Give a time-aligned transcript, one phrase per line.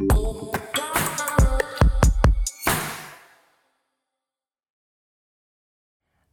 [0.00, 0.67] Oh.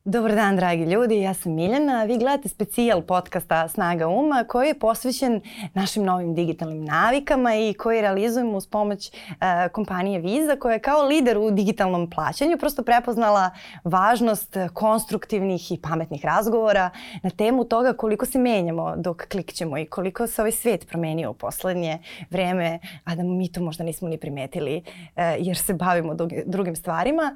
[0.07, 1.21] Dobar dan, dragi ljudi.
[1.21, 2.03] Ja sam Miljana.
[2.03, 5.41] Vi gledate specijal podcasta Snaga uma koji je posvećen
[5.73, 9.35] našim novim digitalnim navikama i koji realizujemo uz pomoć uh,
[9.71, 13.49] kompanije Visa koja je kao lider u digitalnom plaćanju prosto prepoznala
[13.83, 16.89] važnost konstruktivnih i pametnih razgovora
[17.23, 21.33] na temu toga koliko se menjamo dok klikćemo i koliko se ovaj svet promenio u
[21.33, 26.15] poslednje vreme, a da mi to možda nismo ni primetili uh, jer se bavimo
[26.45, 27.35] drugim stvarima.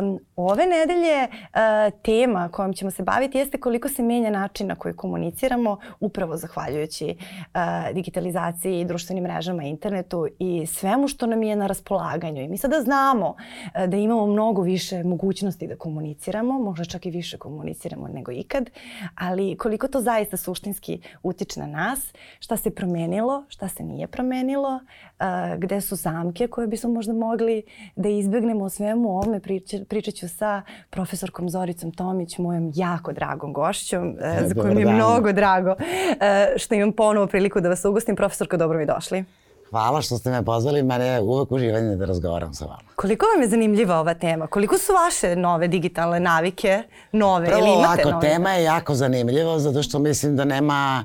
[0.00, 4.74] Um, ove nedelje uh, tema kojom ćemo se baviti jeste koliko se menja način na
[4.74, 7.60] koji komuniciramo upravo zahvaljujući uh,
[7.94, 12.42] digitalizaciji, društvenim mrežama, internetu i svemu što nam je na raspolaganju.
[12.42, 17.10] I mi sada znamo uh, da imamo mnogo više mogućnosti da komuniciramo, možda čak i
[17.10, 18.70] više komuniciramo nego ikad,
[19.14, 24.74] ali koliko to zaista suštinski utiče na nas, šta se promenilo, šta se nije promenilo,
[24.74, 25.26] uh,
[25.58, 27.62] gde su zamke koje bismo možda mogli
[27.96, 29.40] da izbegnemo o svemu ovome.
[29.40, 34.74] Priča, pričat ću sa profesorkom Zoricom Aleksandrom Tomić, mojom jako dragom gošćom, e, za koju
[34.74, 35.74] mi je mnogo drago
[36.20, 38.16] e, što imam ponovo priliku da vas ugostim.
[38.16, 39.24] Profesorko, dobro mi došli.
[39.70, 42.90] Hvala što ste me pozvali, mene je uvek uživanje da razgovaram sa vama.
[42.96, 44.46] Koliko vam je zanimljiva ova tema?
[44.46, 48.28] Koliko su vaše nove digitalne navike nove Prvo, ili imate ovako, nove?
[48.28, 51.04] tema je jako zanimljiva zato što mislim da nema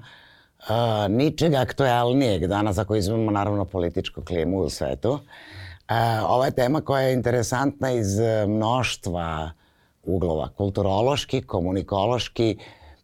[0.59, 0.75] uh,
[1.09, 5.11] ničega aktuelnijeg danas ako izmemo naravno političku klimu u svetu.
[5.11, 5.19] Uh,
[6.28, 9.65] ova je tema koja je interesantna iz mnoštva uh,
[10.06, 10.50] uglova.
[10.58, 12.58] Kulturološki, komunikološki,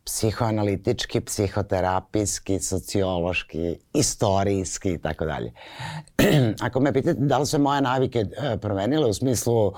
[0.06, 5.52] psihoanalitički, psihoterapijski, sociološki, istorijski i tako dalje.
[6.66, 9.74] Ako me pitate da li se moje navike e, promenile u smislu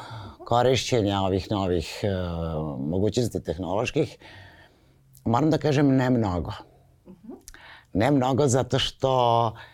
[0.45, 2.07] korišćenja ovih novih e,
[2.79, 4.17] mogućnosti tehnoloških,
[5.25, 6.51] moram da kažem ne mnogo.
[7.93, 9.72] Ne mnogo zato što Uh,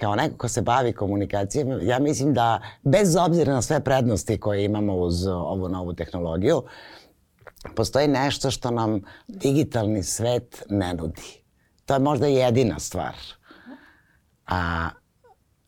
[0.00, 4.64] kao neko ko se bavi komunikacijom, ja mislim da bez obzira na sve prednosti koje
[4.64, 6.62] imamo uz ovu novu tehnologiju,
[7.76, 11.42] postoji nešto što nam digitalni svet ne nudi.
[11.86, 13.14] To je možda jedina stvar.
[14.46, 14.88] A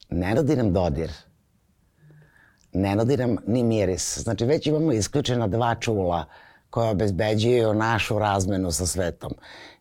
[0.08, 1.10] ne nudi nam dodir.
[2.72, 4.18] Ne nudi nam ni miris.
[4.18, 6.24] Znači već imamo isključena dva čula
[6.76, 9.32] koja obezbeđuju našu razmenu sa svetom.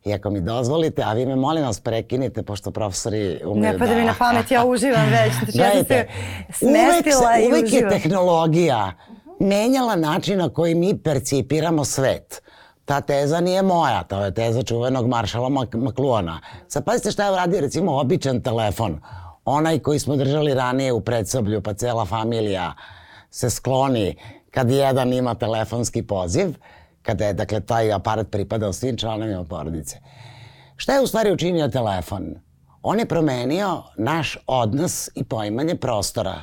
[0.05, 3.85] I ako mi dozvolite, a vi me molim vas prekinite, pošto profesori umeju ne, pa
[3.85, 3.95] da...
[3.95, 5.33] Mi na pamet, ja uživam već.
[5.33, 6.07] Znači, ja sam se
[6.53, 7.91] smestila uvek, i uvek uživam.
[7.91, 8.93] je tehnologija
[9.39, 12.41] menjala način na koji mi percipiramo svet.
[12.85, 16.39] Ta teza nije moja, to je teza čuvenog maršala Makluona.
[16.67, 19.01] Sad pazite šta je uradio recimo običan telefon.
[19.45, 22.73] Onaj koji smo držali ranije u predsoblju, pa cela familija
[23.29, 24.15] se skloni
[24.51, 26.55] kad jedan ima telefonski poziv,
[27.05, 29.99] kada je, dakle, taj aparat pripadao svim članovima porodice.
[30.75, 32.35] Šta je u stvari učinio telefon?
[32.81, 36.41] On je promenio naš odnos i poimanje prostora.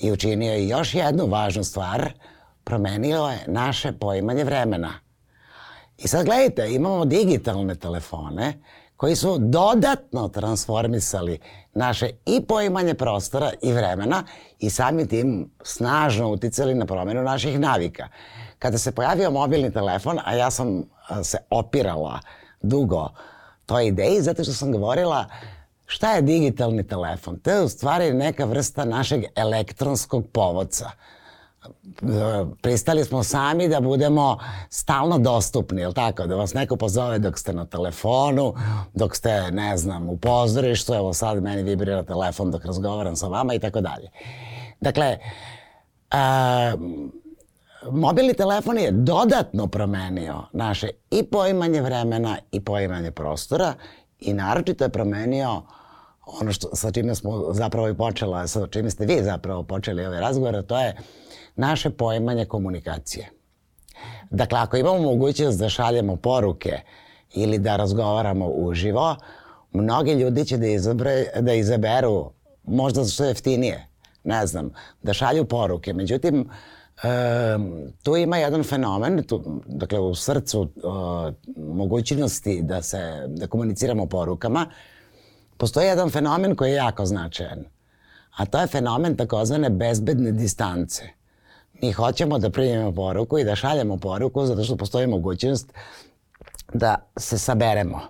[0.00, 2.12] I učinio je još jednu važnu stvar,
[2.64, 4.92] promenio je naše poimanje vremena.
[5.98, 8.54] I sad gledajte, imamo digitalne telefone
[8.96, 11.38] koji su dodatno transformisali
[11.74, 14.24] naše i poimanje prostora i vremena
[14.58, 18.08] i sami tim snažno uticali na promenu naših navika.
[18.62, 20.82] Kada se pojavio mobilni telefon, a ja sam
[21.22, 22.20] se opirala
[22.60, 23.08] dugo
[23.66, 25.26] toj ideji, zato što sam govorila
[25.86, 27.38] šta je digitalni telefon?
[27.38, 30.90] To je u stvari neka vrsta našeg elektronskog povodca
[32.62, 34.38] pristali smo sami da budemo
[34.70, 36.26] stalno dostupni, jel tako?
[36.26, 38.54] Da vas neko pozove dok ste na telefonu,
[38.94, 43.54] dok ste, ne znam, u pozorištu, evo sad meni vibrira telefon dok razgovaram sa vama
[43.54, 44.10] i tako dalje.
[44.80, 45.18] Dakle,
[46.10, 46.72] a,
[47.90, 53.74] mobilni telefon je dodatno promenio naše i poimanje vremena i poimanje prostora
[54.20, 55.62] i naročito je promenio
[56.26, 60.20] ono što, sa čime smo zapravo i počela, sa čime ste vi zapravo počeli ovaj
[60.20, 60.96] razgovor, to je
[61.56, 63.30] naše poimanje komunikacije.
[64.30, 66.80] Dakle, ako imamo mogućnost da šaljemo poruke
[67.34, 69.16] ili da razgovaramo uživo,
[69.72, 72.30] mnogi ljudi će da, izabre, da izaberu
[72.64, 73.86] možda što je jeftinije,
[74.24, 74.70] ne znam,
[75.02, 75.92] da šalju poruke.
[75.92, 76.50] Međutim,
[77.02, 77.08] e,
[78.02, 80.80] tu ima jedan fenomen, tu, dakle u srcu e,
[81.56, 84.66] mogućnosti da se da komuniciramo porukama,
[85.56, 87.64] postoji jedan fenomen koji je jako značajan.
[88.36, 91.02] A to je fenomen takozvane bezbedne distance
[91.82, 95.72] mi hoćemo da primimo poruku i da šaljemo poruku zato što postoji mogućnost
[96.74, 98.00] da se saberemo,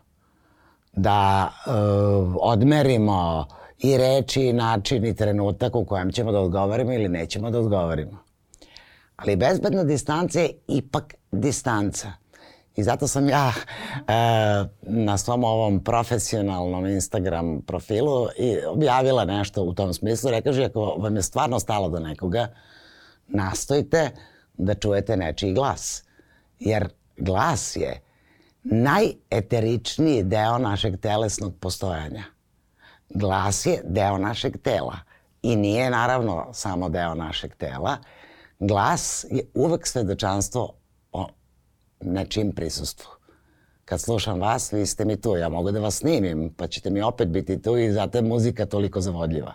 [0.92, 3.46] da uh, odmerimo
[3.78, 8.18] i reči, i način, i trenutak u kojem ćemo da odgovorimo ili nećemo da odgovorimo.
[9.22, 12.12] Ali bezbedna distanca je ipak distanca.
[12.76, 14.12] I zato sam ja e,
[14.82, 20.30] na svom ovom profesionalnom Instagram profilu i objavila nešto u tom smislu.
[20.30, 22.48] Rekaži, ako vam je stvarno stalo do nekoga,
[23.28, 24.10] nastojte
[24.54, 26.04] da čujete nečiji glas.
[26.58, 28.00] Jer glas je
[28.62, 32.24] najeteričniji deo našeg telesnog postojanja.
[33.08, 34.98] Glas je deo našeg tela
[35.42, 37.96] i nije naravno samo deo našeg tela.
[38.64, 40.74] Glas je uvek svedočanstvo
[41.12, 41.26] o
[42.00, 43.10] nečim prisustvu.
[43.84, 47.02] Kad slušam vas, vi ste mi tu, ja mogu da vas snimim, pa ćete mi
[47.02, 49.54] opet biti tu i zato je muzika toliko zavodljiva.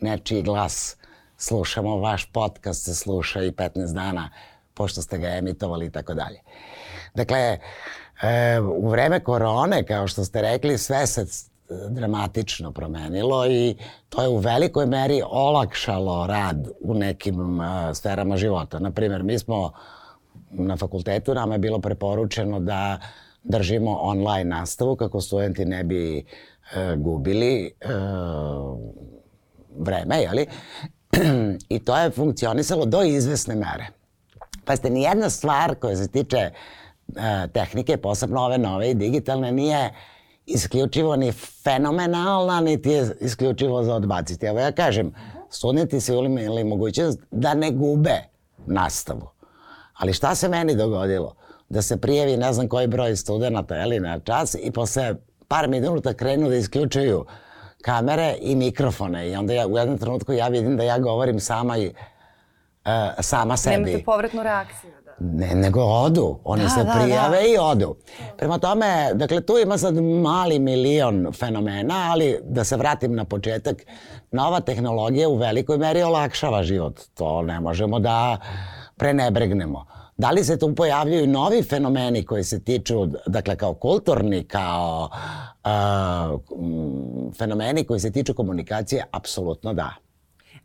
[0.00, 0.96] Nečiji glas,
[1.36, 4.30] slušamo vaš podcast, se sluša i 15 dana
[4.74, 6.40] pošto ste ga emitovali i tako dalje.
[7.14, 7.58] Dakle,
[8.22, 11.26] e, u vreme korone, kao što ste rekli, sve se
[11.90, 13.76] dramatično promenilo i
[14.08, 18.78] to je u velikoj meri olakšalo rad u nekim uh, sferama života.
[18.78, 19.72] Naprimer, mi smo
[20.50, 22.98] na fakultetu, nama je bilo preporučeno da
[23.44, 28.78] držimo online nastavu kako studenti ne bi uh, gubili uh,
[29.78, 30.46] vreme, jeli?
[31.68, 33.86] I to je funkcionisalo do izvesne mere.
[34.64, 36.50] Pa ste ni jedna stvar koja se tiče
[37.08, 37.14] uh,
[37.52, 39.90] tehnike, posebno ove nove i digitalne, nije
[40.48, 44.46] isključivo ni fenomenalna, niti je isključivo za odbaciti.
[44.46, 45.14] Evo ja kažem,
[45.50, 48.16] studenti su imali mogućnost da ne gube
[48.66, 49.28] nastavu.
[49.94, 51.34] Ali šta se meni dogodilo?
[51.68, 55.14] Da se prijevi ne znam koji broj studenta ili na čas i posle
[55.48, 57.24] par minuta krenu da isključuju
[57.82, 61.78] kamere i mikrofone i onda ja u jednom trenutku ja vidim da ja govorim sama
[61.78, 61.92] i uh,
[63.20, 63.76] sama sebi.
[63.76, 64.90] Nemate povratnu reakciju.
[65.20, 66.38] Ne, nego odu.
[66.44, 67.46] Oni da, se da, prijave da.
[67.46, 67.96] i odu.
[68.36, 73.76] Prema tome, dakle, tu ima sad mali milion fenomena, ali da se vratim na početak,
[74.32, 77.00] nova tehnologija u velikoj meri olakšava život.
[77.14, 78.38] To ne možemo da
[78.96, 79.86] prenebregnemo.
[80.16, 85.10] Da li se tu pojavljaju novi fenomeni koji se tiču, dakle, kao kulturni, kao
[85.64, 86.40] uh,
[87.38, 89.04] fenomeni koji se tiču komunikacije?
[89.10, 90.07] Apsolutno da.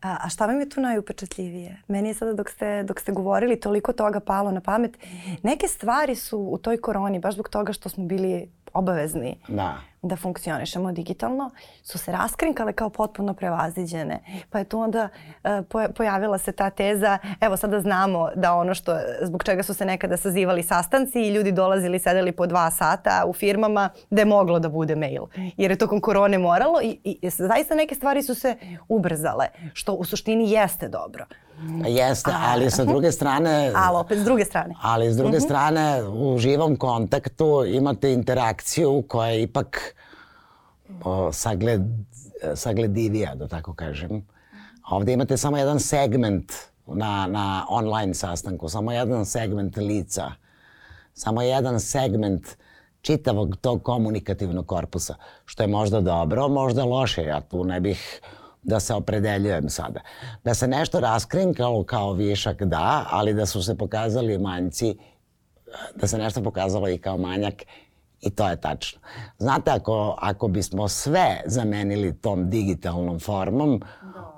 [0.03, 1.81] A, a šta vam je tu najupečatljivije?
[1.87, 4.97] Meni je sada dok ste, dok ste govorili toliko toga palo na pamet.
[5.43, 10.15] Neke stvari su u toj koroni, baš zbog toga što smo bili obavezni da, da
[10.15, 11.51] funkcionišemo digitalno,
[11.83, 14.19] su se raskrinkale kao potpuno prevaziđene.
[14.49, 15.09] Pa je tu onda
[15.43, 15.49] uh,
[15.95, 20.17] pojavila se ta teza, evo sada znamo da ono što, zbog čega su se nekada
[20.17, 24.69] sazivali sastanci i ljudi dolazili, sedeli po dva sata u firmama, da je moglo da
[24.69, 25.23] bude mail.
[25.57, 28.57] Jer je tokom korone moralo i, i zaista neke stvari su se
[28.89, 31.25] ubrzale, što u suštini jeste dobro.
[31.87, 33.71] Jeste, ali sa druge strane...
[33.85, 34.75] Ali opet s druge strane.
[34.81, 35.45] Ali s druge mm -hmm.
[35.45, 39.95] strane, u živom kontaktu imate interakciju koja je ipak
[41.03, 41.81] o, sagled,
[42.55, 44.27] sagledivija, da tako kažem.
[44.89, 46.53] Ovde imate samo jedan segment
[46.87, 50.31] na, na online sastanku, samo jedan segment lica,
[51.13, 52.47] samo jedan segment
[53.01, 57.23] čitavog tog komunikativnog korpusa, što je možda dobro, možda loše.
[57.23, 58.21] Ja tu ne bih
[58.63, 59.99] da se opredeljujem sada.
[60.43, 64.97] Da se nešto raskrinkalo kao višak, da, ali da su se pokazali manjci,
[65.95, 67.53] da se nešto pokazalo i kao manjak,
[68.21, 68.99] i to je tačno.
[69.37, 73.81] Znate, ako, ako bismo sve zamenili tom digitalnom formom,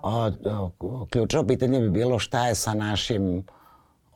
[0.02, 0.32] o,
[0.80, 3.44] o, ključno pitanje bi bilo šta je sa našim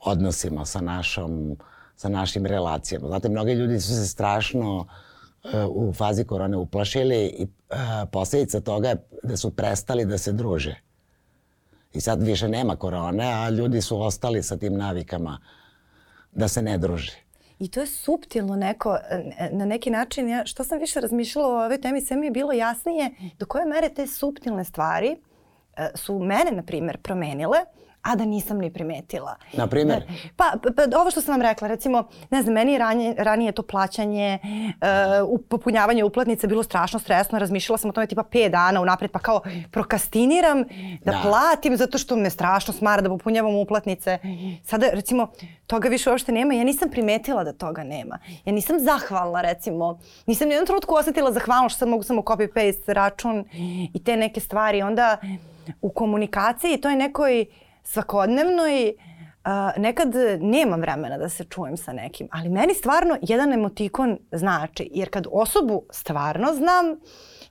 [0.06, 1.58] odnosima, sa, našom,
[1.96, 3.08] sa našim relacijama.
[3.08, 4.86] Znate, mnogi ljudi su se strašno uh,
[5.70, 7.48] u fazi korone uplašili i
[8.12, 10.76] posljedica toga je da su prestali da se druže.
[11.94, 15.40] I sad više nema korone, a ljudi su ostali sa tim navikama
[16.32, 17.16] da se ne druže.
[17.60, 18.98] I to je suptilno neko,
[19.52, 22.54] na neki način, ja, što sam više razmišljala o ovoj temi, sve mi je bilo
[22.54, 25.18] jasnije do koje mere te suptilne stvari
[25.96, 27.58] su mene, na primjer, promenile
[28.02, 29.36] a da nisam ni primetila.
[29.54, 30.04] Na primjer?
[30.36, 33.52] Pa, pa, pa ovo što sam vam rekla, recimo, ne znam, meni je ranije, ranije
[33.52, 34.40] to plaćanje,
[35.32, 39.20] uh, popunjavanje uplatnice bilo strašno stresno, razmišljala sam o tome tipa 5 dana unapred, pa
[39.20, 39.42] kao
[39.72, 40.64] prokastiniram
[41.02, 44.18] da, da platim zato što me strašno smara da popunjavam uplatnice.
[44.64, 45.28] Sada, recimo,
[45.68, 46.54] toga više uopšte nema.
[46.54, 48.20] Ja nisam primetila da toga nema.
[48.46, 50.00] Ja nisam zahvalna, recimo.
[50.26, 53.46] Nisam ni jednom trenutku osetila zahvalnost što sad mogu samo copy-paste račun
[53.94, 54.82] i te neke stvari.
[54.82, 55.18] Onda
[55.82, 57.46] u komunikaciji to je nekoj
[57.90, 58.94] svakodnevnoj
[59.46, 64.90] Uh, nekad nemam vremena da se čujem sa nekim, ali meni stvarno jedan emotikon znači,
[64.94, 66.86] jer kad osobu stvarno znam,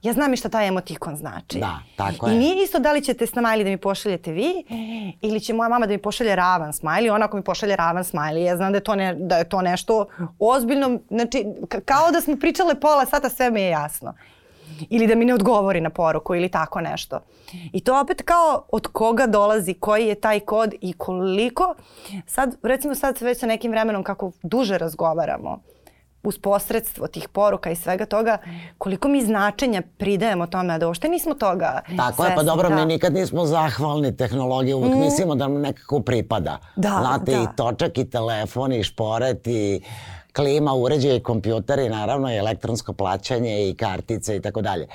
[0.02, 1.58] ja znam i šta taj emotikon znači.
[1.58, 2.34] Da, tako je.
[2.34, 4.64] I nije isto da li ćete smajli da mi pošaljete vi
[5.20, 8.42] ili će moja mama da mi pošalje ravan smajli, ona ako mi pošalje ravan smajli,
[8.42, 10.06] ja znam da je to, ne, da je to nešto
[10.38, 11.46] ozbiljno, znači
[11.84, 14.14] kao da smo pričale pola sata, sve mi je jasno.
[14.90, 17.20] Ili da mi ne odgovori na poruku ili tako nešto.
[17.72, 21.74] I to opet kao od koga dolazi, koji je taj kod i koliko,
[22.26, 25.58] sad recimo sad već sa nekim vremenom kako duže razgovaramo,
[26.22, 28.38] uz posredstvo tih poruka i svega toga,
[28.78, 32.74] koliko mi značenja pridajemo tome, a da uopšte nismo toga Tako je, pa dobro, da.
[32.74, 35.00] mi nikad nismo zahvalni tehnologiji, uvek mm.
[35.00, 36.58] mislimo da nam nekako pripada.
[36.76, 37.42] Da, Znate, da.
[37.42, 39.80] i točak, i telefon, i šporet, i
[40.38, 41.20] klima, uređaj,
[41.86, 44.86] i naravno i elektronsko plaćanje, i kartice, i tako dalje.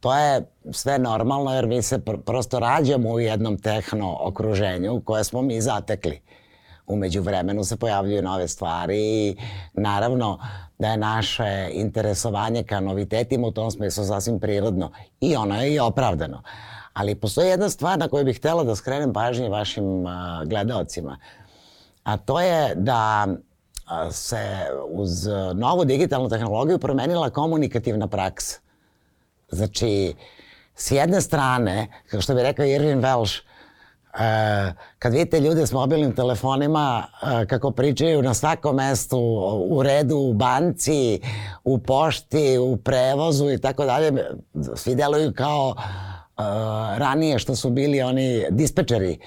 [0.00, 5.24] To je sve normalno jer mi se pr prosto rađamo u jednom tehno okruženju koje
[5.24, 6.20] smo mi zatekli.
[6.86, 9.36] Umeđu vremenu se pojavljuju nove stvari i
[9.72, 10.38] naravno
[10.78, 15.78] da je naše interesovanje ka novitetima u tom smislu sasvim prirodno i ono je i
[15.78, 16.42] opravdano.
[16.92, 20.12] Ali postoji jedna stvar na koju bih htela da skrenem pažnje vašim uh,
[20.46, 21.18] gledaocima,
[22.02, 23.26] a to je da
[24.10, 28.58] se uz novu digitalnu tehnologiju promenila komunikativna praksa.
[29.50, 30.14] Znači,
[30.74, 33.40] s jedne strane, kao što bi rekao Irvin Welsh,
[34.18, 37.06] E, kad vidite ljude s mobilnim telefonima
[37.42, 39.18] e, kako pričaju na svakom mestu,
[39.68, 41.20] u redu, u banci,
[41.64, 44.12] u pošti, u prevozu i tako dalje,
[44.74, 45.82] svi deluju kao e,
[46.98, 49.18] ranije što su bili oni dispečeri e,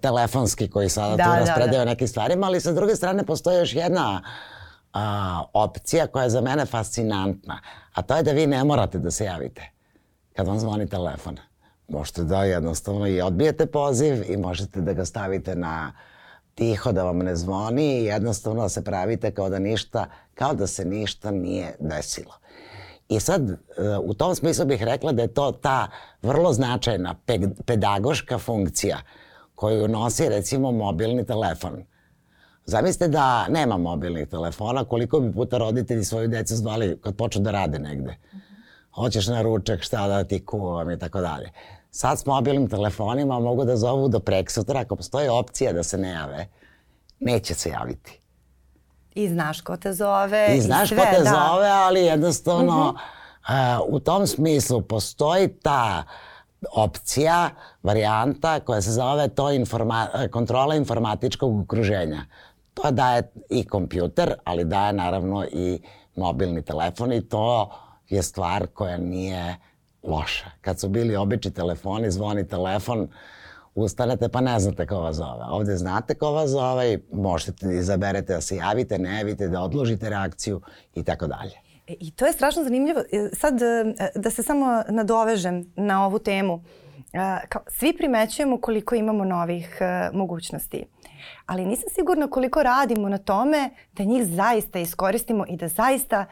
[0.00, 1.84] telefonski koji sada Da, tu da, raspredaju da.
[1.84, 4.22] nekim stvarima, ali sa druge strane postoji još jedna
[4.92, 7.60] a, opcija koja je za mene fascinantna,
[7.94, 9.62] a to je da vi ne morate da se javite
[10.36, 11.36] kad vam zvoni telefon.
[11.88, 15.92] Možete da jednostavno i odbijete poziv i možete da ga stavite na
[16.54, 20.66] tiho da vam ne zvoni i jednostavno da se pravite kao da ništa, kao da
[20.66, 22.32] se ništa nije desilo.
[23.08, 23.56] I sad, e,
[24.02, 25.88] u tom smislu bih rekla da je to ta
[26.22, 28.98] vrlo značajna pe- pedagoška funkcija
[29.62, 31.84] koju nosi recimo mobilni telefon.
[32.64, 37.50] Zamislite da nema mobilnih telefona, koliko bi puta roditelji svoju decu zvali kad počnu da
[37.50, 38.16] rade negde.
[38.94, 41.50] Hoćeš na ručak, šta da ti kuvam i tako dalje.
[41.90, 45.98] Sad s mobilnim telefonima mogu da zovu do prek sutra, ako postoji opcija da se
[45.98, 46.46] ne jave,
[47.20, 48.20] neće se javiti.
[49.14, 50.48] I znaš ko te zove.
[50.56, 51.30] I znaš sve, ko te da.
[51.30, 56.04] zove, ali jednostavno uh, u tom smislu postoji ta
[56.72, 57.50] opcija,
[57.82, 62.24] varijanta koja se zove to informa kontrola informatičkog okruženja.
[62.74, 65.80] To daje i kompjuter, ali daje naravno i
[66.16, 67.70] mobilni telefon i to
[68.08, 69.56] je stvar koja nije
[70.02, 70.50] loša.
[70.60, 73.08] Kad su bili obični telefoni, zvoni telefon,
[73.74, 75.44] ustanete pa ne znate ko vas zove.
[75.50, 79.62] Ovde znate ko vas zove i možete da izaberete da se javite, ne javite, da
[79.62, 80.60] odložite reakciju
[80.94, 81.61] i tako dalje.
[81.86, 83.00] E, I to je strašno zanimljivo.
[83.00, 86.62] E, Sad e, da se samo nadovežem na ovu temu.
[87.48, 89.78] Kao, svi primećujemo koliko imamo novih
[90.12, 90.84] mogućnosti.
[91.46, 96.26] Ali nisam sigurna koliko radimo na tome da njih zaista iskoristimo i da zaista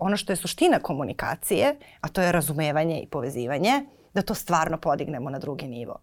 [0.00, 3.84] ono što je suština komunikacije, a to je razumevanje i povezivanje,
[4.14, 5.98] da to stvarno podignemo na drugi nivo.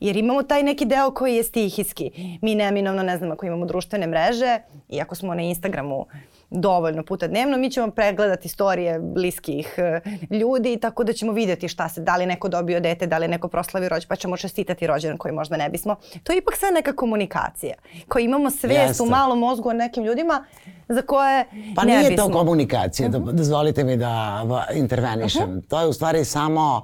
[0.00, 2.38] Jer imamo taj neki deo koji je stihijski.
[2.42, 4.58] Mi neminovno, ne znam, ako imamo društvene mreže
[4.88, 6.06] i ako smo na Instagramu
[6.54, 11.88] dovoljno puta dnevno, mi ćemo pregledati istorije bliskih e, ljudi tako da ćemo vidjeti šta
[11.88, 15.18] se, da li neko dobio dete, da li neko proslavio rođendan, pa ćemo čestitati rođendan
[15.18, 15.96] koji možda ne bismo.
[16.22, 17.74] To je ipak sve neka komunikacija.
[18.08, 20.44] Koji imamo svest u malom mozgu o nekim ljudima
[20.88, 21.44] za koje
[21.76, 22.26] Pa ne nije bismo.
[22.26, 24.44] to komunikacija, da, dozvolite mi da
[24.74, 25.62] intervenišem.
[25.68, 26.82] To je u stvari samo,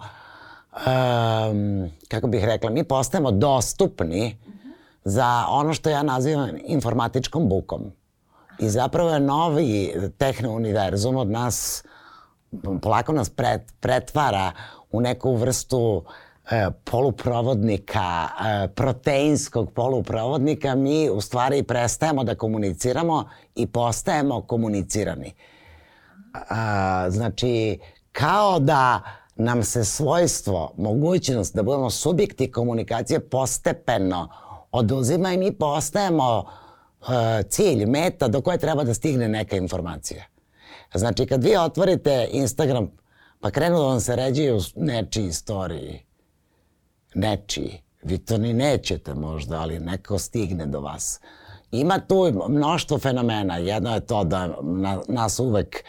[0.73, 4.37] um, kako bih rekla, mi postajemo dostupni
[5.05, 7.93] za ono što ja nazivam informatičkom bukom.
[8.61, 11.85] I zapravo je novi tehno-univerzum od nas,
[12.83, 14.53] polako nas pret, pretvara
[14.91, 16.05] u neku vrstu
[16.51, 23.25] e, poluprovodnika, e, proteinskog poluprovodnika, mi u stvari prestajemo da komuniciramo
[23.55, 25.35] i postajemo komunicirani.
[26.51, 27.79] A, znači,
[28.13, 29.01] kao da
[29.37, 34.29] nam se svojstvo, mogućnost da budemo subjekti komunikacije postepeno
[34.73, 36.70] oduzima i mi postajemo e,
[37.49, 40.25] cilj, meta do koje treba da stigne neka informacija.
[40.95, 42.91] Znači, kad vi otvorite Instagram,
[43.41, 46.05] pa krenu da vam se ređuju nečiji istoriji,
[47.15, 51.21] nečiji, vi to ni nećete možda, ali neko stigne do vas.
[51.71, 53.57] Ima tu mnoštvo fenomena.
[53.57, 55.83] Jedno je to da na, nas uvek e,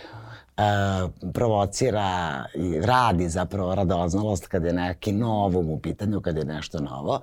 [1.33, 7.21] provocira i radi zapravo radoznalost kad je neki novum u pitanju, kad je nešto novo.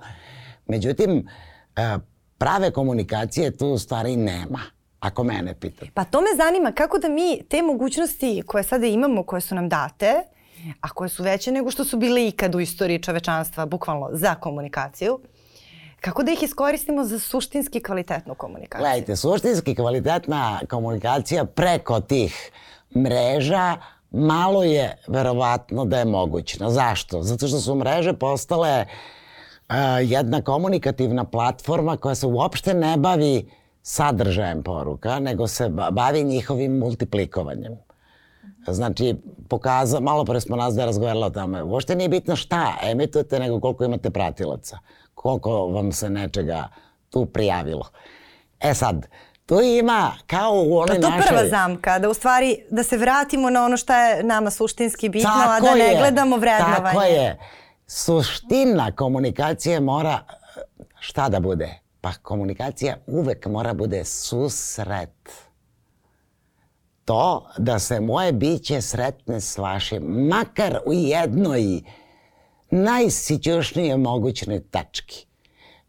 [0.67, 1.27] Međutim,
[1.75, 1.97] e,
[2.39, 4.59] prave komunikacije tu stvari nema,
[4.99, 5.91] ako mene pitate.
[5.93, 9.69] Pa to me zanima kako da mi te mogućnosti koje sada imamo, koje su nam
[9.69, 10.13] date,
[10.81, 15.19] a koje su veće nego što su bile ikad u istoriji čovečanstva, bukvalno za komunikaciju,
[16.01, 18.83] kako da ih iskoristimo za suštinski kvalitetnu komunikaciju?
[18.83, 22.51] Gledajte, suštinski kvalitetna komunikacija preko tih
[22.95, 23.77] mreža
[24.11, 26.69] malo je verovatno da je mogućno.
[26.69, 27.23] Zašto?
[27.23, 29.18] Zato što su mreže postale uh,
[30.03, 33.49] jedna komunikativna platforma koja se uopšte ne bavi
[33.81, 37.77] sadržajem poruka, nego se bavi njihovim multiplikovanjem.
[38.67, 39.15] Znači,
[39.49, 43.59] pokaza, malo pre smo nas da razgovarali o tome, uopšte nije bitno šta emitujete, nego
[43.59, 44.79] koliko imate pratilaca,
[45.15, 46.67] koliko vam se nečega
[47.09, 47.89] tu prijavilo.
[48.59, 49.07] E sad,
[49.45, 51.19] tu ima kao u onoj našoj...
[51.19, 54.51] Pa to prva zamka, da u stvari, da se vratimo na ono šta je nama
[54.51, 56.83] suštinski bitno, tako a da ne je, gledamo vrednovanje.
[56.83, 57.37] Tako je.
[57.91, 60.19] Suština komunikacije mora
[60.99, 61.79] šta da bude?
[62.01, 65.29] Pa komunikacija uvek mora bude susret.
[67.05, 71.81] To da se moje biće sretne s vašim, makar u jednoj
[72.71, 75.25] najsićušnije mogućnoj tački.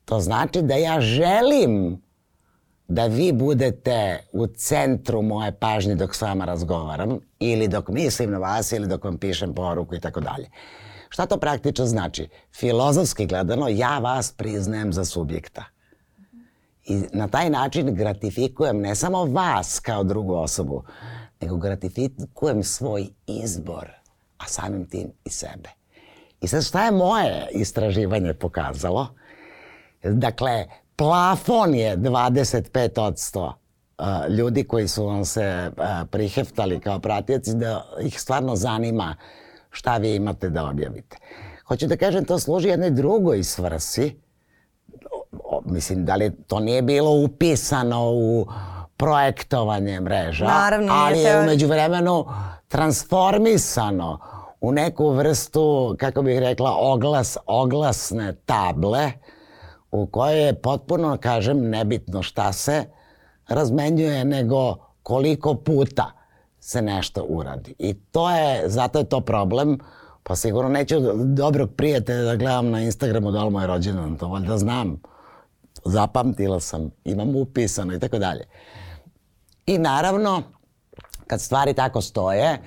[0.05, 2.03] To znači da ja želim
[2.89, 8.39] da vi budete u centru moje pažnje dok s vama razgovaram ili dok mislim na
[8.39, 10.49] vas ili dok vam pišem poruku i tako dalje.
[11.13, 12.29] Šta to praktično znači?
[12.55, 15.65] Filozofski gledano, ja vas priznajem za subjekta.
[16.85, 20.83] I na taj način gratifikujem ne samo vas kao drugu osobu,
[21.41, 23.91] nego gratifikujem svoj izbor,
[24.39, 25.69] a samim tim i sebe.
[26.41, 29.09] I sad šta je moje istraživanje pokazalo?
[30.03, 33.53] Dakle, plafon je 25%
[34.29, 35.71] ljudi koji su vam se
[36.11, 39.17] priheftali kao pratioci da ih stvarno zanima
[39.71, 41.17] šta vi imate da objavite.
[41.67, 44.21] Hoću da kažem, to služi jednoj drugoj svrsi,
[45.65, 48.47] mislim, da li to nije bilo upisano u
[48.97, 52.27] projektovanje mreža, Naravno, ali je umeđu vremenu
[52.69, 54.19] transformisano
[54.61, 59.13] u neku vrstu, kako bih rekla, oglas, oglasne table
[59.91, 62.85] u kojoj je potpuno, kažem, nebitno šta se
[63.49, 66.20] razmenjuje, nego koliko puta
[66.71, 67.75] se nešto uradi.
[67.79, 69.79] I to je, zato je to problem,
[70.23, 74.59] pa sigurno neću dobrog prijatelja da gledam na Instagramu da li mu rođendan, to valjda
[74.59, 75.01] znam
[75.85, 78.45] zapamtila sam, imam upisano i tako dalje.
[79.67, 80.43] I naravno,
[81.27, 82.59] kad stvari tako stoje,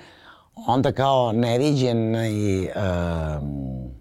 [0.68, 3.92] onda kao neviđen i um,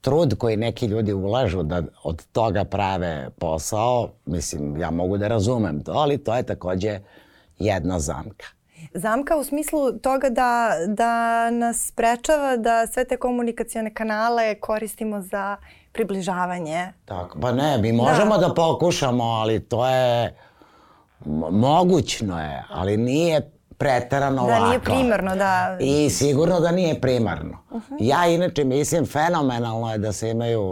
[0.00, 5.84] trud koji neki ljudi ulažu da od toga prave posao, mislim, ja mogu da razumem
[5.84, 7.00] to, ali to je takođe
[7.58, 8.55] jedna zamka.
[8.94, 15.56] Zamka u smislu toga da, da nas sprečava da sve te komunikacione kanale koristimo za
[15.92, 16.92] približavanje.
[17.04, 20.36] Tako, pa ne, mi možemo da, da pokušamo, ali to je
[21.50, 24.62] mogućno je, ali nije preterano da lako.
[24.62, 25.76] Da nije primarno, da.
[25.80, 27.58] I sigurno da nije primarno.
[27.70, 27.96] Uh -huh.
[28.00, 30.62] Ja inače mislim fenomenalno je da se imaju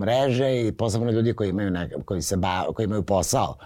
[0.00, 3.56] mreže i posebno ljudi koji imaju, neka, koji, se ba, koji imaju posao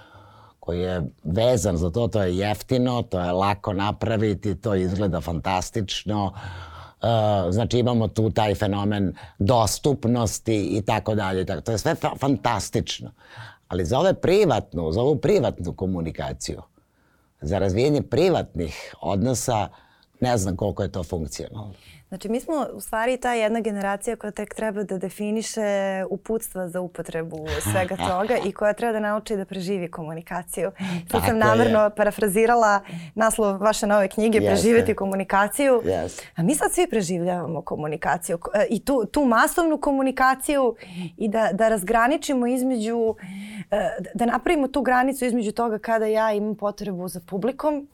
[0.71, 6.25] koji je vezan za to, to je jeftino, to je lako napraviti, to izgleda fantastično.
[6.25, 11.45] Uh, znači imamo tu taj fenomen dostupnosti i tako dalje.
[11.45, 13.11] To je sve fa fantastično.
[13.69, 16.63] Ali za ove privatnu, za ovu privatnu komunikaciju,
[17.41, 19.69] za razvijenje privatnih odnosa,
[20.21, 21.75] ne znam koliko je to funkcionalno.
[22.11, 25.61] Znači mi smo u stvari ta jedna generacija koja tek treba da definiše
[26.11, 30.71] uputstva za upotrebu svega toga i koja treba da nauči da preživi komunikaciju.
[31.11, 31.91] Sad sam namerno je.
[31.91, 32.81] parafrazirala
[33.15, 34.51] naslov vaše nove knjige Jeste.
[34.51, 35.83] Preživeti komunikaciju.
[35.85, 36.23] Yes.
[36.37, 40.75] A mi sad svi preživljavamo komunikaciju e, i tu, tu masovnu komunikaciju
[41.17, 43.15] i da, da razgraničimo između,
[43.71, 47.89] e, da napravimo tu granicu između toga kada ja imam potrebu za publikom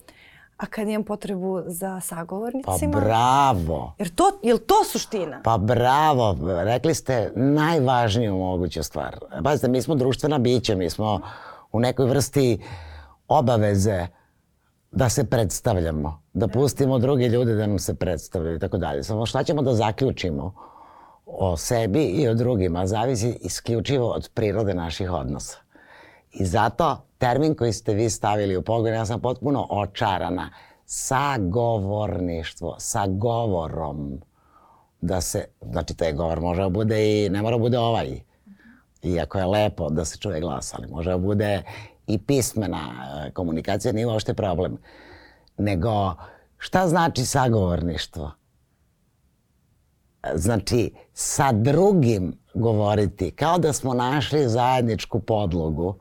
[0.57, 2.92] A kad imam potrebu za sagovornicima?
[2.92, 3.95] Pa bravo!
[3.99, 5.40] Jer to, je li to suština?
[5.45, 6.37] Pa bravo!
[6.64, 9.19] Rekli ste najvažniju moguću stvar.
[9.45, 11.21] Pazite, mi smo društvena bića, mi smo
[11.73, 12.61] u nekoj vrsti
[13.29, 14.07] obaveze
[14.90, 19.03] da se predstavljamo, da pustimo druge ljude da nam se predstavljaju i tako dalje.
[19.03, 20.55] Samo šta ćemo da zaključimo
[21.27, 25.59] o sebi i o drugima zavisi isključivo od prirode naših odnosa.
[26.33, 30.50] I zato termin koji ste vi stavili u pogon, ja sam potpuno očarana.
[30.87, 34.20] Sagovorništvo, sa govorom.
[35.00, 38.20] Da se, znači taj govor može da bude i, ne mora da bude ovaj.
[39.02, 41.62] Iako je lepo da se čuje glas, ali može da bude
[42.07, 42.81] i pismena
[43.26, 44.79] e, komunikacija, nije uopšte problem.
[45.59, 46.14] Nego,
[46.59, 48.31] šta znači sagovorništvo?
[50.35, 55.94] Znači, sa drugim govoriti, kao da smo našli zajedničku podlogu,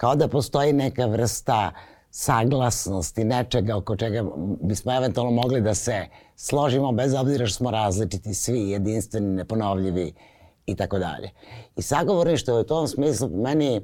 [0.00, 1.72] kao da postoji neka vrsta
[2.10, 4.24] saglasnosti, nečega oko čega
[4.62, 10.14] bismo eventualno mogli da se složimo bez obzira što smo različiti, svi jedinstveni, neponovljivi
[10.66, 11.30] i tako dalje.
[11.76, 13.80] I sagovorništvo je u tom smislu meni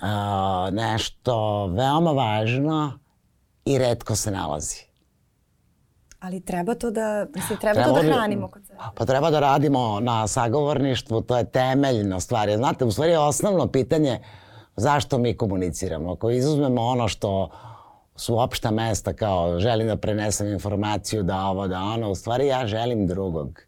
[0.00, 2.98] a, nešto veoma važno
[3.64, 4.82] i redko se nalazi.
[6.20, 8.78] Ali treba to da, mislim, treba, treba to da hranimo kod sebe.
[8.94, 12.56] Pa treba da radimo na sagovorništvu, to je temeljna stvar.
[12.56, 14.20] Znate, u stvari je osnovno pitanje
[14.78, 16.12] zašto mi komuniciramo.
[16.12, 17.50] Ako izuzmemo ono što
[18.16, 22.66] su opšta mesta kao želim da prenesem informaciju, da ovo, da ono, u stvari ja
[22.66, 23.60] želim drugog.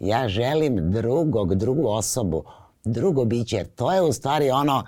[0.00, 2.44] Ja želim drugog, drugu osobu,
[2.84, 3.64] drugo biće.
[3.64, 4.84] To je u stvari ono,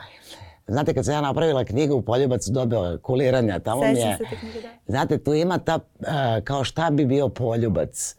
[0.67, 4.17] Znate, kad sam ja napravila knjigu Poljubac dobio kuliranja, tamo Sećam mi je...
[4.17, 4.69] se te knjige, da.
[4.87, 6.07] Znate, tu ima ta, uh,
[6.45, 8.17] kao šta bi bio poljubac.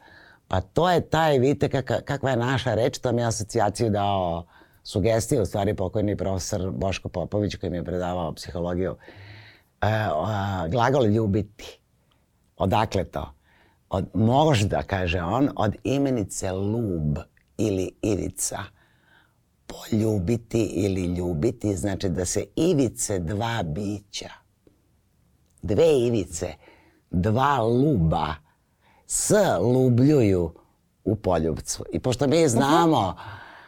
[0.48, 4.44] Pa to je taj, vidite kak, kakva je naša reč, to mi je asocijaciju dao
[4.86, 8.92] sugestiju, u stvari pokojni profesor Boško Popović koji mi je predavao psihologiju.
[8.92, 9.90] Uh,
[10.22, 11.80] uh, glagol ljubiti.
[12.58, 13.34] Odakle to?
[13.90, 17.18] Od, možda, kaže on, od imenice lub
[17.58, 18.60] ili ivica
[19.68, 24.30] poljubiti ili ljubiti znači da se ivice dva bića,
[25.62, 26.54] dve ivice,
[27.12, 28.36] dva luba
[29.08, 30.54] s lubljuju
[31.04, 31.86] u poljubcu.
[31.92, 33.16] I pošto mi znamo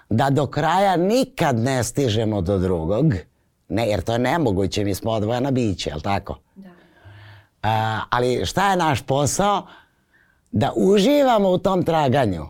[0.09, 3.13] da do kraja nikad ne stižemo do drugog,
[3.69, 6.37] ne, jer to je nemoguće, mi smo odvojena bića, jel tako?
[6.55, 6.69] Da.
[7.63, 9.67] A, ali šta je naš posao?
[10.51, 12.45] Da uživamo u tom traganju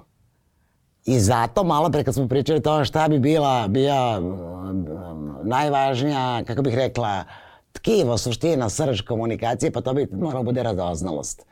[1.07, 4.21] I zato malo pre kad smo pričali to šta bi bila, bila
[5.43, 7.23] najvažnija, kako bih rekla,
[7.71, 11.45] tkivo, suština, srž komunikacije, pa to bi moralo bude radoznalost.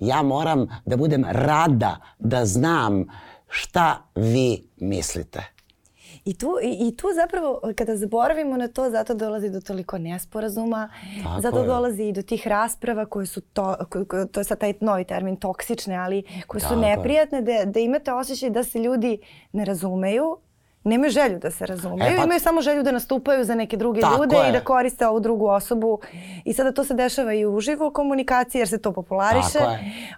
[0.00, 3.04] Ja moram da budem rada, da znam
[3.54, 5.42] šta vi mislite.
[6.24, 10.88] I tu, i, I tu zapravo, kada zaboravimo na to, zato dolazi do toliko nesporazuma,
[11.22, 11.66] Tako zato je.
[11.66, 13.76] dolazi i do tih rasprava koje su, to,
[14.08, 17.80] ko, to je sad taj novi termin, toksične, ali koje su Tako neprijatne, da, da
[17.80, 19.18] imate osjećaj da se ljudi
[19.52, 20.36] ne razumeju,
[20.84, 22.24] nemaju želju da se razumeju, e, pa...
[22.24, 24.48] imaju samo želju da nastupaju za neke druge Tako ljude je.
[24.48, 26.00] i da koriste ovu drugu osobu.
[26.44, 29.58] I sada to se dešava i u uživo komunikaciji jer se to populariše.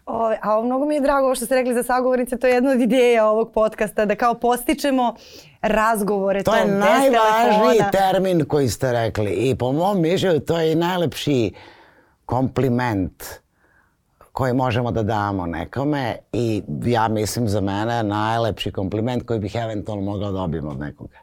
[0.07, 2.71] O, a mnogo mi je drago ovo što ste rekli za sagovornice, to je jedna
[2.71, 5.15] od ideja ovog podcasta, da kao postičemo
[5.63, 11.53] razgovore to je najvažniji termin koji ste rekli i po mom mišljenju to je najlepši
[12.27, 13.25] kompliment
[14.37, 20.05] koji možemo da damo nekome i ja mislim za mene najlepši kompliment koji bih eventualno
[20.05, 21.19] mogla da dobijem od nekoga.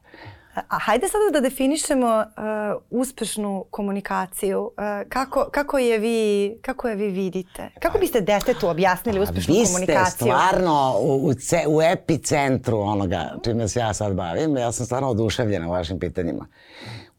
[0.56, 4.62] A hajde sada da definišemo uh, uspešnu komunikaciju.
[4.62, 7.70] Uh, kako, kako, je vi, kako je vi vidite?
[7.80, 10.04] Kako biste detetu objasnili uspešnu vi komunikaciju?
[10.04, 14.58] Vi ste stvarno u, u, ce, u epicentru onoga čime se ja sad bavim.
[14.58, 16.48] Ja sam stvarno oduševljena vašim pitanjima.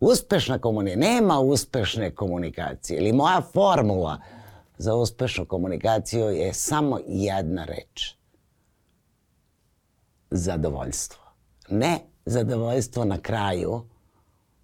[0.00, 4.20] Uspešna komunikacija, nema uspešne komunikacije ili moja formula
[4.78, 8.14] za uspešnu komunikaciju je samo jedna reč.
[10.30, 11.22] Zadovoljstvo.
[11.68, 13.82] Ne zadovoljstvo na kraju,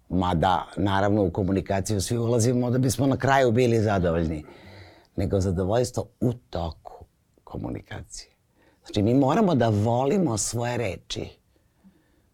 [0.09, 4.45] mada naravno u komunikaciju svi ulazimo da bismo na kraju bili zadovoljni,
[5.15, 7.05] nego zadovoljstvo u toku
[7.43, 8.31] komunikacije.
[8.85, 11.29] Znači mi moramo da volimo svoje reči.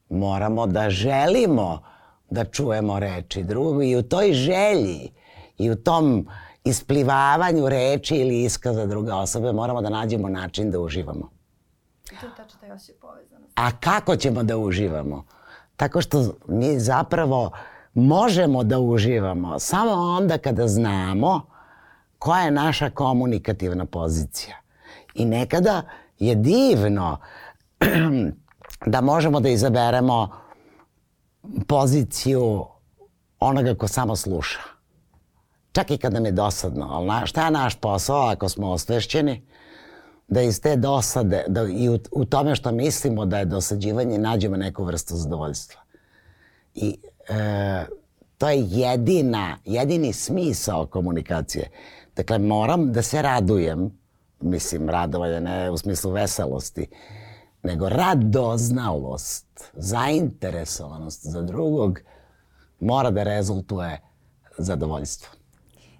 [0.09, 1.83] Moramo da želimo
[2.29, 5.11] da čujemo reči drugog i u toj želji
[5.57, 6.27] i u tom
[6.67, 11.29] isplivavanju reči ili iskaza druge osobe moramo da nađemo način da uživamo.
[12.19, 13.51] To je tačno taj osjećaj povezanost.
[13.55, 15.25] A kako ćemo da uživamo?
[15.75, 17.51] Tako što mi zapravo
[17.93, 21.41] možemo da uživamo samo onda kada znamo
[22.19, 24.55] koja je naša komunikativna pozicija.
[25.13, 25.81] I nekada
[26.19, 27.17] je divno
[28.93, 30.29] da možemo da izaberemo
[31.67, 32.65] poziciju
[33.39, 34.76] onoga ko samo sluša.
[35.71, 36.87] Čak i kad nam je dosadno.
[36.91, 39.47] Ali na, šta je naš posao ako smo osvešćeni?
[40.27, 44.57] Da iz te dosade, da i u, u tome što mislimo da je dosađivanje, nađemo
[44.57, 45.81] neku vrstu zadovoljstva.
[46.75, 46.97] I
[47.29, 47.85] e,
[48.37, 51.69] to je jedina, jedini smisao komunikacije.
[52.15, 53.91] Dakle, moram da se radujem,
[54.39, 56.87] mislim, radovanje ne u smislu veselosti,
[57.63, 61.99] nego radoznalost, zainteresovanost za drugog
[62.79, 64.01] mora da rezultuje
[64.57, 65.36] zadovoljstvo.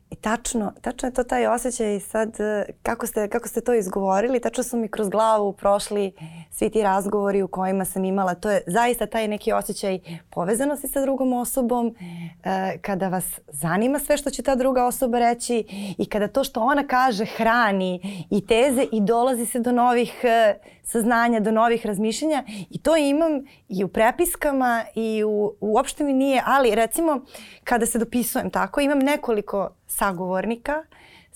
[0.10, 4.40] I tačno, tačno je to taj osjećaj sad e, kako ste, kako ste to izgovorili,
[4.40, 6.12] tačno su mi kroz glavu prošli
[6.52, 8.36] svi ti razgovori u kojima sam imala.
[8.36, 11.96] To je zaista taj neki osjećaj povezanosti sa drugom osobom,
[12.44, 15.66] e, kada vas zanima sve što će ta druga osoba reći
[15.98, 20.56] i kada to što ona kaže hrani i teze i dolazi se do novih e,
[20.88, 23.32] saznanja, do novih razmišljanja i to imam
[23.70, 27.22] i u prepiskama i u, uopšte mi nije, ali recimo
[27.64, 30.84] kada se dopisujem tako, imam nekoliko sagovornika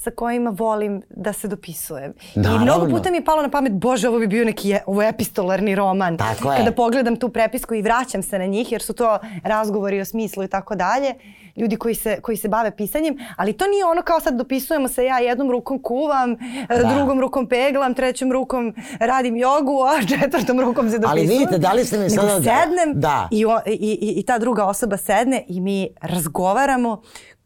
[0.04, 2.14] sa kojima volim da se dopisujem.
[2.36, 2.62] Naravno.
[2.62, 5.02] I mnogo puta mi je palo na pamet, bože, ovo bi bio neki je, ovo
[5.02, 6.18] je epistolarni roman.
[6.18, 6.58] Tako je.
[6.58, 10.44] Kada pogledam tu prepisku i vraćam se na njih, jer su to razgovori o smislu
[10.44, 11.14] i tako dalje,
[11.56, 15.06] ljudi koji se, koji se bave pisanjem, ali to nije ono kao sad dopisujemo se
[15.06, 16.36] ja jednom rukom kuvam,
[16.70, 16.94] da.
[16.96, 21.30] drugom rukom peglam, trećom rukom radim jogu, a četvrtom rukom se dopisujem.
[21.30, 22.28] Ali vidite, da li ste mi sada...
[22.28, 23.28] Nego sednem Da.
[23.32, 27.02] i, o, i, i, i ta druga osoba sedne i mi razgovaramo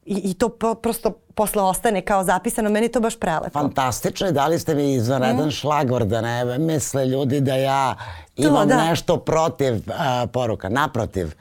[0.05, 2.69] i, i to po, prosto posle ostane kao zapisano.
[2.69, 3.49] Meni je to baš prelepo.
[3.49, 5.51] Fantastično je, dali ste mi izvanredan mm.
[5.51, 7.95] šlagor da ne misle ljudi da ja
[8.35, 8.85] To, imam da.
[8.85, 10.69] nešto protiv a, poruka.
[10.69, 11.33] Naprotiv,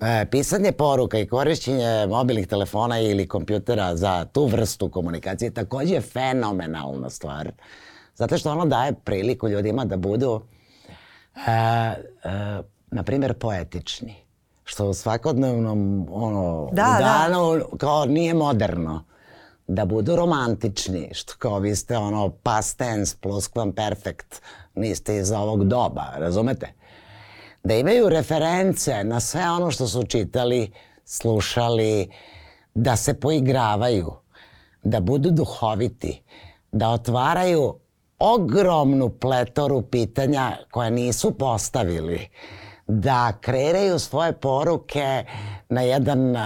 [0.00, 6.00] e, pisanje poruka i korišćenje mobilnih telefona ili kompjutera za tu vrstu komunikacije je takođe
[6.00, 7.50] fenomenalna stvar.
[8.14, 10.42] Zato što ono daje priliku ljudima da budu,
[11.46, 11.94] e, e,
[12.90, 14.29] na primjer, poetični.
[14.70, 16.98] Što u svakodnevnom ono, Da, da.
[16.98, 19.04] danu kao nije moderno
[19.66, 24.42] da budu romantični, što kao vi ste ono past tense, pluskvamperfekt,
[24.74, 26.72] niste iz ovog doba, razumete?
[27.64, 30.72] Da imaju reference na sve ono što su čitali,
[31.04, 32.10] slušali,
[32.74, 34.12] da se poigravaju,
[34.82, 36.22] da budu duhoviti,
[36.72, 37.74] da otvaraju
[38.18, 42.28] ogromnu pletoru pitanja koja nisu postavili,
[42.90, 45.24] da kreiraju svoje poruke
[45.68, 46.40] na jedan uh,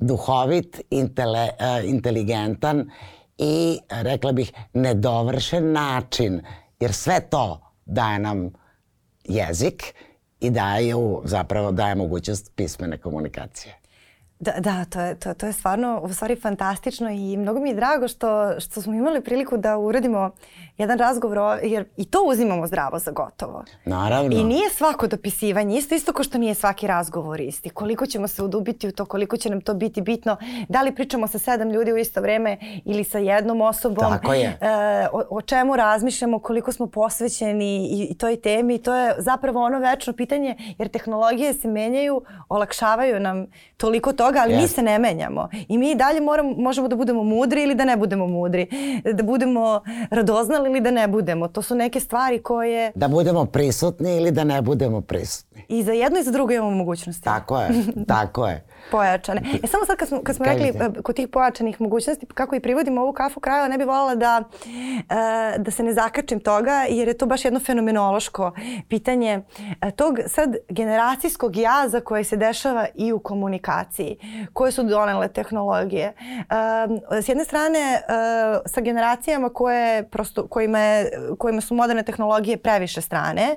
[0.00, 2.90] duhovit, intele, uh, inteligentan
[3.38, 6.42] i, rekla bih, nedovršen način.
[6.80, 8.50] Jer sve to daje nam
[9.24, 9.94] jezik
[10.40, 13.74] i daju, zapravo daje mogućnost pismene komunikacije.
[14.40, 17.74] Da, da to, je, to, to je stvarno u stvari fantastično i mnogo mi je
[17.74, 20.30] drago što, što smo imali priliku da uradimo
[20.78, 23.64] jedan razgovor, o, jer i to uzimamo zdravo za gotovo.
[23.84, 24.36] Naravno.
[24.36, 27.70] I nije svako dopisivanje isto, isto kao što nije svaki razgovor isti.
[27.70, 30.36] Koliko ćemo se udubiti u to, koliko će nam to biti bitno,
[30.68, 34.10] da li pričamo sa sedam ljudi u isto vreme ili sa jednom osobom.
[34.10, 34.58] Tako je.
[34.60, 38.78] E, o, o čemu razmišljamo, koliko smo posvećeni i, i toj temi.
[38.78, 44.54] To je zapravo ono večno pitanje, jer tehnologije se menjaju, olakšavaju nam toliko toga, ali
[44.54, 44.62] yes.
[44.62, 45.48] mi se ne menjamo.
[45.68, 48.68] I mi i dalje moramo, možemo da budemo mudri ili da ne budemo mudri.
[49.12, 51.48] Da budemo radoznali ili da ne budemo.
[51.48, 55.62] To su neke stvari koje Da budemo prisutni ili da ne budemo prisutni.
[55.68, 57.22] i za jedno i za drugo imamo mogućnosti.
[57.24, 57.68] Tako je,
[58.08, 58.64] tako je.
[58.90, 59.42] Pojačane.
[59.62, 62.60] E samo sad kad smo, kad smo rekli e, kod tih pojačanih mogućnosti, kako i
[62.60, 64.42] privodimo ovu kafu kraju, ne bih voljela da,
[65.54, 68.52] e, da se ne zakačim toga, jer je to baš jedno fenomenološko
[68.88, 69.40] pitanje
[69.82, 74.18] e, tog sad generacijskog jaza koje se dešava i u komunikaciji,
[74.52, 76.12] koje su donele tehnologije.
[77.22, 78.00] S jedne strane,
[78.66, 83.56] sa generacijama koje prosto, kojima, je, kojima su moderne tehnologije previše strane,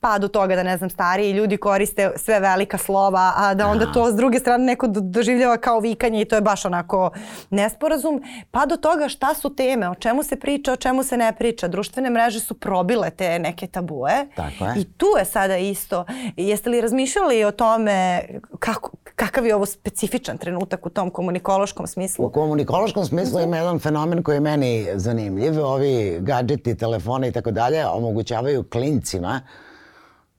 [0.00, 3.92] pa do toga da ne znam, stariji ljudi koriste sve velika slova, a da onda
[3.92, 7.10] to s druge strane neko do- doživljava kao vikanje i to je baš onako
[7.50, 11.32] nesporazum, pa do toga šta su teme, o čemu se priča, o čemu se ne
[11.32, 11.68] priča.
[11.68, 14.72] Društvene mreže su probile te neke tabue Tako je.
[14.76, 16.04] i tu je sada isto.
[16.36, 18.22] Jeste li razmišljali o tome
[18.58, 22.30] kako, kakav je ovo specifičan trenutak u tom komunikološkom U smislu?
[22.30, 24.60] komunikološkom smislu ima jedan fenomen koji je meni
[24.94, 25.60] zanimljiv.
[25.60, 29.40] Ovi gadžeti, telefone i tako dalje omogućavaju klincima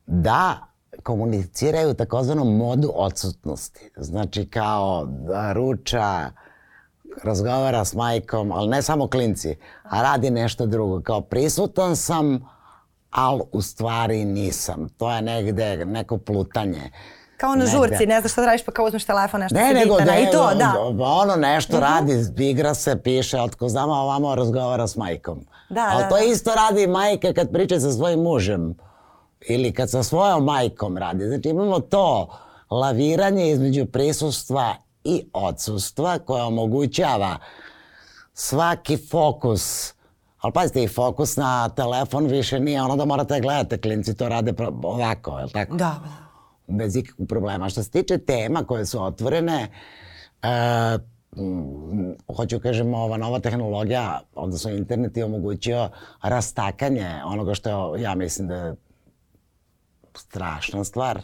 [0.06, 0.68] da
[1.04, 3.92] komuniciraju takozvanom modu odsutnosti.
[3.98, 6.32] Znači kao da ruča,
[7.24, 11.02] razgovara s majkom, ali ne samo klinci, a radi nešto drugo.
[11.02, 12.48] Kao prisutan sam,
[13.12, 14.90] ali u stvari nisam.
[14.98, 16.92] To je negde neko plutanje.
[17.38, 19.74] Kao na žurci, ne znaš šta da radiš pa kao uzmeš telefon, nešto Ne, si
[19.74, 20.74] nego da I to, da.
[21.00, 25.46] ono nešto radi, igra se, piše, otko znamo, ovamo razgovara s majkom.
[25.70, 26.24] Da, Ali da, to da.
[26.24, 28.76] isto radi majka kad priča sa svojim mužem
[29.48, 31.28] ili kad sa svojom majkom radi.
[31.28, 32.38] Znači imamo to
[32.70, 37.38] laviranje između prisustva i odsustva koje omogućava
[38.34, 39.94] svaki fokus
[40.42, 44.54] Ali pazite, i fokus na telefon više nije ono da morate gledate, klinci to rade
[44.84, 45.76] ovako, je li tako?
[45.76, 45.96] Da,
[46.68, 47.70] bez ikakvog problema.
[47.70, 49.68] Što se tiče tema koje su otvorene,
[50.42, 50.98] e,
[51.42, 55.90] mm, hoću kažem, ova nova tehnologija, odnosno internet je omogućio
[56.22, 58.76] rastakanje onoga što ja mislim da je
[60.18, 61.22] strašna stvar,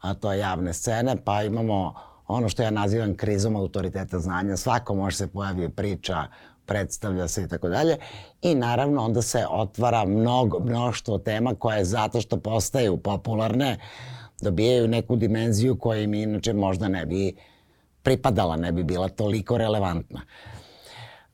[0.00, 1.94] a to je javne scene, pa imamo
[2.26, 4.56] ono što ja nazivam krizom autoriteta znanja.
[4.56, 6.26] Svako može se pojavi priča,
[6.66, 7.96] predstavlja se i tako dalje.
[8.42, 13.76] I naravno onda se otvara mnogo, mnoštvo tema koje zato što postaju popularne
[14.40, 17.36] dobijaju neku dimenziju koja im inače možda ne bi
[18.02, 20.20] pripadala, ne bi bila toliko relevantna.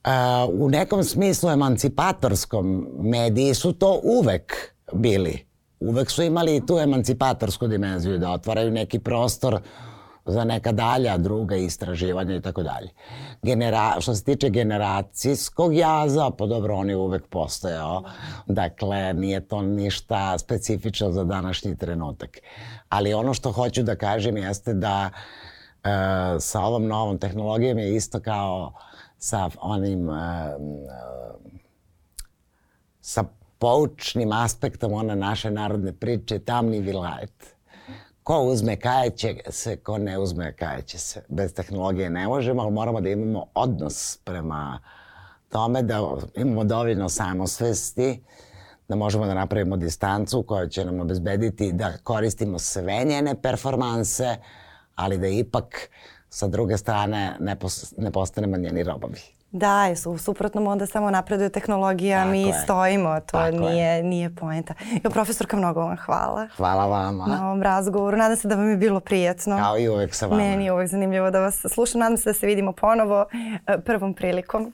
[0.05, 0.11] Uh,
[0.53, 5.47] u nekom smislu emancipatorskom mediji su to uvek bili.
[5.89, 9.61] Uvek su imali tu emancipatorsku dimenziju da otvaraju neki prostor
[10.27, 12.89] za neka dalja druga istraživanja i tako dalje.
[13.43, 18.03] Genera, što se tiče generacijskog jaza, pa dobro, on je uvek postojao.
[18.47, 22.39] Dakle, nije to ništa specifično za današnji trenutak.
[22.89, 25.89] Ali ono što hoću da kažem jeste da e,
[26.39, 28.73] sa ovom novom tehnologijom je isto kao
[29.19, 30.13] sa onim e,
[33.01, 33.25] sa
[33.59, 37.55] poučnim aspektom one naše narodne priče tamni vilajet.
[38.23, 41.23] Ko uzme kajeće se, ko ne uzme kajeće se.
[41.29, 44.79] Bez tehnologije ne možemo, ali moramo da imamo odnos prema
[45.49, 46.01] tome da
[46.35, 48.23] imamo dovoljno samosvesti,
[48.89, 54.37] da možemo da napravimo distancu koja će nam obezbediti da koristimo sve njene performanse,
[54.95, 55.91] ali da ipak
[56.29, 59.21] sa druge strane ne, pos, ne postanemo njeni robovi.
[59.57, 62.55] Da, u suprotnom onda samo napreduje tehnologija, Tako mi je.
[62.65, 64.03] stojimo, to Tako nije, je.
[64.03, 64.75] nije poenta.
[65.05, 66.49] Jo, profesorka, mnogo vam hvala.
[66.57, 67.27] Hvala vama.
[67.27, 68.17] Na ovom razgovoru.
[68.17, 69.57] Nadam se da vam je bilo prijetno.
[69.59, 70.43] Kao i uvek sa vama.
[70.43, 72.01] Meni je uvek zanimljivo da vas slušam.
[72.01, 73.27] Nadam se da se vidimo ponovo
[73.67, 74.73] e, prvom prilikom.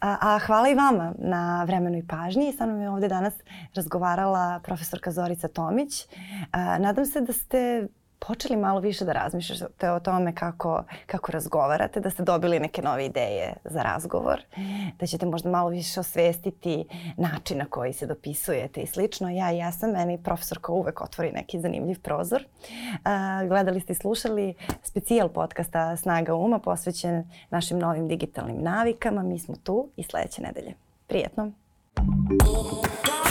[0.00, 2.52] A, a hvala i vama na vremenu i pažnji.
[2.52, 3.34] Sa mnom je ovde danas
[3.74, 6.06] razgovarala profesorka Zorica Tomić.
[6.52, 7.88] A, nadam se da ste
[8.26, 13.06] počeli malo više da razmišljate o tome kako, kako razgovarate, da ste dobili neke nove
[13.06, 14.40] ideje za razgovor,
[14.98, 16.84] da ćete možda malo više osvestiti
[17.16, 19.30] način na koji se dopisujete i slično.
[19.30, 22.44] Ja i ja meni profesorka uvek otvori neki zanimljiv prozor.
[23.48, 29.22] Gledali ste i slušali specijal podcasta Snaga uma posvećen našim novim digitalnim navikama.
[29.22, 30.74] Mi smo tu i sledeće nedelje.
[31.06, 31.52] Prijetno!
[31.94, 33.21] Thank.